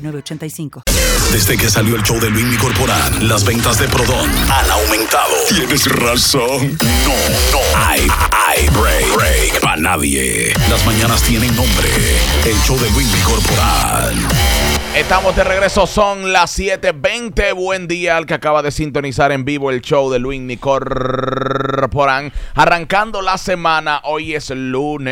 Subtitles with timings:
[0.00, 0.82] 906985.
[1.32, 5.34] Desde que salió el show de Luis Corporal, las ventas de Prodón han aumentado.
[5.48, 6.78] Tienes razón.
[7.04, 7.14] No,
[7.52, 8.06] no hay,
[8.46, 10.52] hay break, break para nadie.
[10.70, 11.88] Las mañanas tienen nombre.
[12.46, 14.14] El show de Luis Corporal.
[14.94, 17.52] Estamos de regreso, son las 7:20.
[17.54, 22.32] Buen día al que acaba de sintonizar en vivo el show de Luis Corporal.
[22.54, 25.08] Arrancando la semana, hoy es lunes.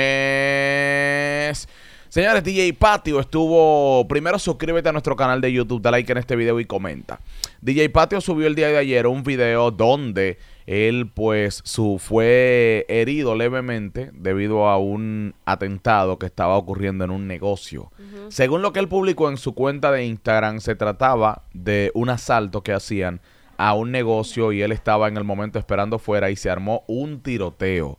[2.17, 4.09] Señores, DJ Patio estuvo.
[4.09, 7.21] Primero suscríbete a nuestro canal de YouTube, da like en este video y comenta.
[7.61, 13.35] DJ Patio subió el día de ayer un video donde él, pues, su, fue herido
[13.35, 17.93] levemente debido a un atentado que estaba ocurriendo en un negocio.
[18.31, 22.63] Según lo que él publicó en su cuenta de Instagram, se trataba de un asalto
[22.63, 23.21] que hacían
[23.59, 27.21] a un negocio y él estaba en el momento esperando fuera y se armó un
[27.21, 27.99] tiroteo.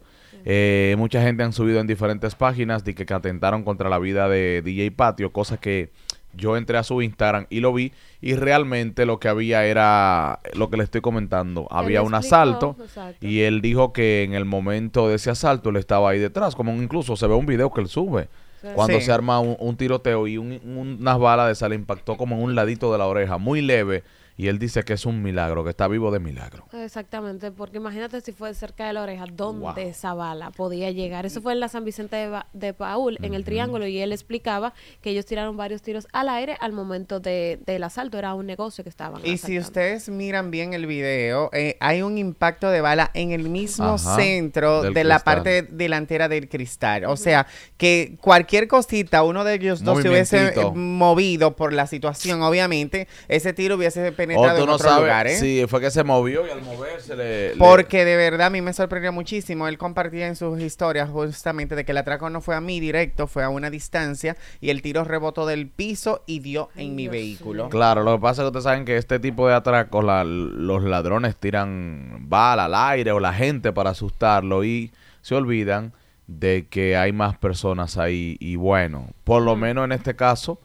[0.50, 4.30] Eh, mucha gente han subido en diferentes páginas de que, que atentaron contra la vida
[4.30, 5.92] de DJ Patio, cosa que
[6.34, 10.70] yo entré a su Instagram y lo vi y realmente lo que había era lo
[10.70, 11.68] que le estoy comentando.
[11.70, 12.78] Había un asalto
[13.20, 16.72] y él dijo que en el momento de ese asalto él estaba ahí detrás, como
[16.82, 18.30] incluso se ve un video que él sube.
[18.74, 19.06] Cuando Sí.
[19.06, 22.44] se arma un, un tiroteo y un- un- unas balas de sal impactó como en
[22.44, 24.04] un ladito de la oreja, muy leve.
[24.40, 26.66] Y él dice que es un milagro, que está vivo de milagro.
[26.72, 29.74] Exactamente, porque imagínate si fue cerca de la oreja, ¿dónde Wow.
[29.80, 31.26] esa bala podía llegar?
[31.26, 34.12] Eso fue en la San Vicente de, Ba- de Paul, en el Triángulo, y él
[34.12, 38.20] explicaba que ellos tiraron varios tiros al aire al momento de, del asalto.
[38.20, 42.20] Era un negocio que estaban Y si ustedes miran bien el video, eh, hay un
[42.20, 47.06] impacto de bala en el mismo Ajá, centro de la parte delantera del cristal.
[47.06, 52.44] O sea, que cualquier cosita, uno de ellos dos se hubiese movido por la situación,
[52.44, 54.02] obviamente, ese tiro hubiese
[54.36, 55.36] O penetrado tú en no otro sabes lugar, ¿eh?
[55.38, 57.50] si fue que se movió y al moverse le...
[57.52, 59.68] le- Porque de verdad a mí me sorprendió muchísimo.
[59.68, 63.28] Él compartía en sus historias justamente de que el atraco no fue a mí directo,
[63.28, 67.12] fue a una distancia y el tiro rebotó del piso y dio en mi Dios
[67.12, 67.70] vehículo.
[67.70, 70.84] Claro, lo que pasa es que ustedes saben que este tipo de atracos, la- los
[70.84, 75.94] ladrones tiran bala al aire o la gente para asustarlo y se olvidan
[76.28, 78.36] de que hay más personas ahí.
[78.40, 80.60] Y bueno, por lo menos en este caso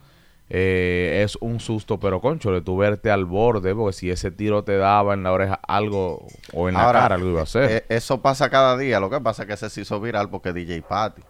[0.54, 4.62] eh, es un susto, pero concho, de tu verte al borde, porque si ese tiro
[4.64, 7.70] te daba en la oreja algo o en la Ahora, cara, algo iba a hacer.
[7.70, 9.00] eh, eso pasa cada día.
[9.00, 11.22] Lo que pasa es que ese se hizo viral porque DJ Patty.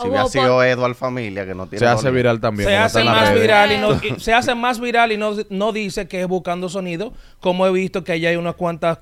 [0.00, 2.14] Si hubiera sido Edward Familia, que no tiene se hace dolor.
[2.14, 2.70] viral también.
[2.70, 6.08] se hace más viral y no, y se hace más viral y no, no dice
[6.08, 8.98] que es buscando sonido, como he visto que ya hay unas cuantas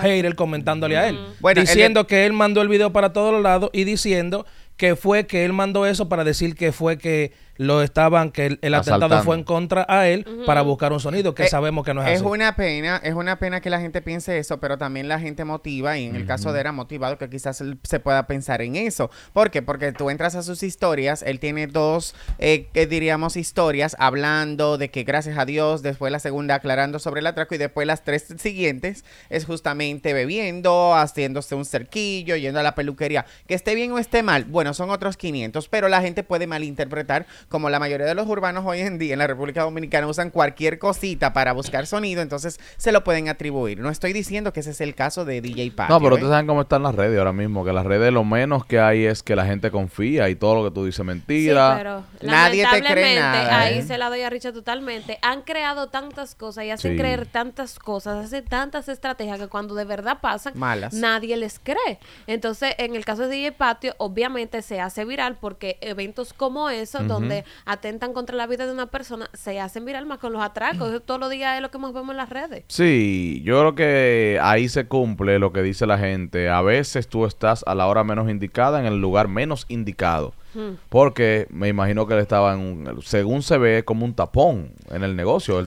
[0.00, 1.20] haters comentándole a él.
[1.38, 4.44] Bueno, diciendo que él mandó el video para todos los lados y diciendo
[4.76, 8.58] que fue que él mandó eso para decir que fue que lo estaban, que el,
[8.62, 11.92] el atentado fue en contra a él para buscar un sonido, que Eh, sabemos que
[11.92, 12.24] no es, Es así.
[12.24, 15.98] una pena, es una pena que la gente piense eso, pero también la gente motiva
[15.98, 19.10] y en el caso de era motivado que quizás él se pueda pensar en eso.
[19.34, 19.60] ¿Por qué?
[19.60, 24.88] Porque tú entras a sus historias, él tiene dos, eh, que diríamos, historias hablando de
[24.90, 28.24] que gracias a Dios, después la segunda aclarando sobre el atraco y después las tres
[28.38, 33.26] siguientes es justamente bebiendo, haciéndose un cerquillo, yendo a la peluquería.
[33.46, 37.26] Que esté bien o esté mal, bueno, son otros 500, pero la gente puede malinterpretar
[37.50, 40.78] como la mayoría de los urbanos hoy en día en la República Dominicana usan cualquier
[40.78, 43.80] cosita para buscar sonido, entonces se lo pueden atribuir.
[43.80, 45.94] No estoy diciendo que ese es el caso de DJ Patio.
[45.94, 46.18] No, pero ¿eh?
[46.18, 49.04] ustedes saben cómo están las redes ahora mismo, que las redes lo menos que hay
[49.04, 51.74] es que la gente confía y todo lo que tú dices Sí, mentira.
[51.76, 53.82] pero Nadie te cree lamentablemente, nada, Ahí ¿eh?
[53.82, 55.18] se la doy a Richard totalmente.
[55.22, 56.98] Han creado tantas cosas y hacen Sí.
[56.98, 60.92] creer tantas cosas, hacen tantas estrategias que cuando de verdad pasan, Malas.
[60.94, 61.98] nadie les cree.
[62.26, 67.08] Entonces, en el caso de DJ Patio, obviamente se hace viral porque eventos como esos,
[67.08, 70.42] donde donde atentan contra la vida de una persona, se hacen viral más con los
[70.42, 70.88] atracos.
[70.90, 72.64] Eso todos los días es lo que más vemos en las redes.
[72.68, 76.48] Sí, yo creo que ahí se cumple lo que dice la gente.
[76.48, 80.34] A veces tú estás a la hora menos indicada en el lugar menos indicado.
[80.54, 80.74] Hmm.
[80.88, 85.04] Porque me imagino que él estaba en un, según se ve, como un tapón en
[85.04, 85.64] el negocio.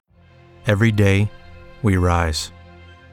[0.66, 1.28] Every day,
[1.82, 2.52] we rise,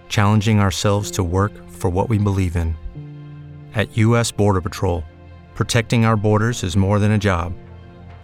[0.09, 2.75] challenging ourselves to work for what we believe in.
[3.73, 4.31] At U.S.
[4.31, 5.03] Border Patrol,
[5.55, 7.53] protecting our borders is more than a job,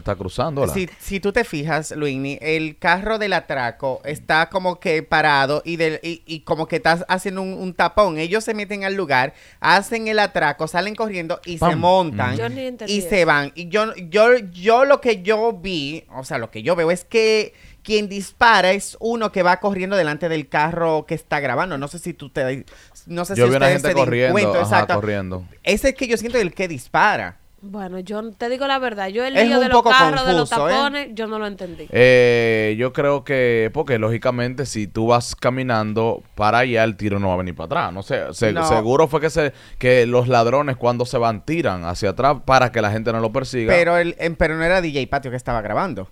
[0.00, 0.66] Está cruzando.
[0.68, 5.76] Si, si tú te fijas, Luini, el carro del atraco está como que parado y,
[5.76, 8.18] del, y, y como que está haciendo un, un tapón.
[8.18, 12.46] Ellos se meten al lugar, hacen el atraco, salen corriendo y se montan Yo
[12.86, 13.52] y se van.
[13.54, 17.04] Y yo, yo, yo lo que yo vi, o sea, lo que yo veo es
[17.04, 21.78] que quien dispara es uno que va corriendo delante del carro que está grabando.
[21.78, 22.64] No sé si tú te...
[23.06, 24.94] No sé Yo si vi una ustedes gente se corriendo, cuenta, ajá, exacto.
[24.94, 25.44] corriendo.
[25.62, 27.39] Ese es que yo siento el que dispara.
[27.62, 29.08] Bueno, yo te digo la verdad.
[29.08, 30.54] Yo el Es lío de los carros, de los ¿eh?
[30.54, 31.86] tapones, yo no lo entendí.
[31.90, 37.28] Eh, yo creo que, porque lógicamente si tú vas caminando para allá, el tiro no
[37.28, 37.92] va a venir para atrás.
[37.92, 38.64] No sé, se- No.
[38.66, 42.80] seguro fue que, se, que los ladrones cuando se van tiran hacia atrás para que
[42.80, 43.74] la gente no lo persiga.
[43.74, 46.08] Pero, el, pero no era DJ Patio que estaba grabando.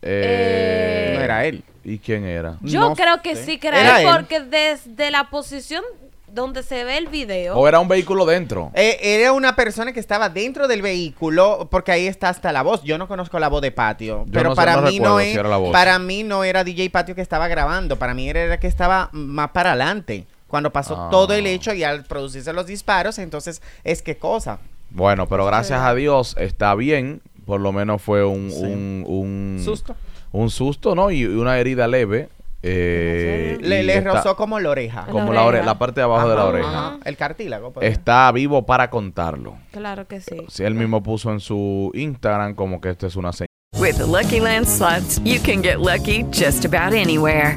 [0.00, 1.64] Eh, No era él.
[1.84, 2.58] ¿Y quién era?
[2.60, 3.44] Yo no creo que sé.
[3.44, 4.14] sí que era, Era él, él.
[4.14, 5.82] porque desde la posición
[6.32, 7.54] donde se ve el video.
[7.56, 8.70] ¿O era un vehículo dentro?
[8.74, 12.82] Eh, era una persona que estaba dentro del vehículo porque ahí está hasta la voz.
[12.82, 15.20] Yo no conozco la voz de Patio, Yo pero no sé, para no mí no
[15.20, 15.72] es, si era la voz.
[15.72, 19.10] para mí no era DJ Patio que estaba grabando, para mí era el que estaba
[19.12, 20.26] más para adelante.
[20.48, 21.08] Cuando pasó Ah.
[21.10, 24.58] todo el hecho y al producirse los disparos, entonces es qué cosa.
[24.90, 27.22] Bueno, pero gracias a Dios está bien.
[27.46, 28.62] Por lo menos fue un, Sí.
[28.62, 29.96] un, un Susto.
[30.30, 31.10] Un susto, ¿no?
[31.10, 32.28] Y una herida leve.
[32.62, 35.06] Eh, Le, y le está- rozó como la oreja.
[35.10, 35.66] como La la, ore- oreja.
[35.66, 36.68] la parte de abajo de la oreja.
[36.68, 37.72] ajá, El cartílago.
[37.72, 37.90] pues.
[37.90, 39.56] Está vivo para contarlo.
[39.72, 40.36] Claro que sí.
[40.48, 43.46] Si él mismo puso en su Instagram como que esto es una señal.
[43.78, 47.56] With the Lucky Land slots, you can get lucky just about anywhere.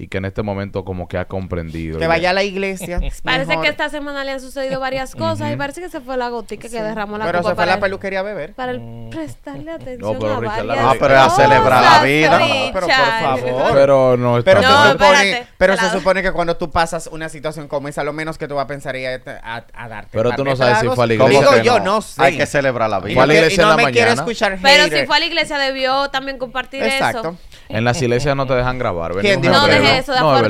[0.00, 1.98] y que en este momento como que ha comprendido.
[1.98, 3.00] Que vaya a la iglesia.
[3.24, 3.64] Parece mejor.
[3.64, 6.68] que esta semana le han sucedido varias cosas y parece que se fue la gotica
[6.68, 8.54] que derramó la Pero copa se fue a para la el- peluquería a beber.
[8.54, 12.38] para el prestarle atención pero a la varias Ah, pero a celebrar la vida.
[12.38, 13.72] No, pero por favor.
[13.74, 17.08] Pero no está Pero, No, se, supone, espérate, pero se supone que cuando tú pasas
[17.10, 20.10] una situación como esa, lo menos que tú vas a pensar es a, a darte.
[20.12, 21.46] Pero tú no sabes si fue a la Digo iglesia.
[21.46, 22.22] ¿Cómo que yo no sé.
[22.22, 23.14] Hay que celebrar la vida.
[23.14, 24.12] Fue a no, la iglesia y no en la mañana.
[24.12, 27.20] escuchar Pero si fue a la iglesia debió también compartir Exacto.
[27.20, 27.36] eso.
[27.68, 29.12] En las iglesias no te dejan grabar.
[29.20, 30.42] ¿Quién dijo No que eso No,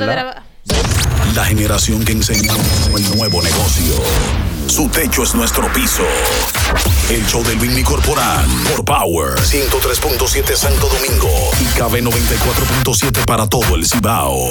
[1.34, 1.44] la...
[1.44, 2.52] Generación que enseña
[2.94, 3.94] el nuevo negocio.
[4.66, 6.02] Su techo es nuestro piso.
[7.08, 11.30] El show del Vinny Corporal por Power 103.7 Santo Domingo
[11.60, 14.50] y KB 94.7 para todo el Cibao.